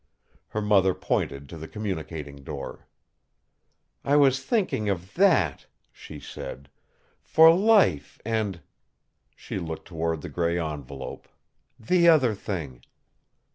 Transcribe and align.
Her 0.47 0.63
mother 0.63 0.95
pointed 0.95 1.47
to 1.49 1.57
the 1.59 1.67
communicating 1.67 2.37
door. 2.43 2.87
"I 4.03 4.15
was 4.15 4.43
thinking 4.43 4.89
of 4.89 5.13
that," 5.13 5.67
she 5.91 6.19
said, 6.19 6.69
"for 7.21 7.53
life 7.53 8.19
and," 8.25 8.61
she 9.35 9.59
looked 9.59 9.87
toward 9.87 10.21
the 10.21 10.27
grey 10.29 10.57
envelope, 10.59 11.27
"the 11.79 12.09
other 12.09 12.33
thing." 12.33 12.81